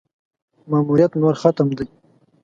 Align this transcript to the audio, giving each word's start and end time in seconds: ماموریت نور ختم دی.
ماموریت 0.69 1.11
نور 1.21 1.35
ختم 1.41 1.67
دی. 1.77 1.85